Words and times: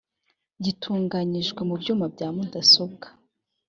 gitunganyirijwe 0.63 1.61
mu 1.69 1.75
byuma 1.81 2.05
bya 2.13 2.27
mudasobwa 2.35 3.07